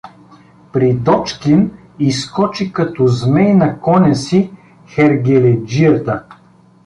[0.73, 4.51] При Дочкин изскочи като змей на коня си
[4.87, 6.23] хергеледжията.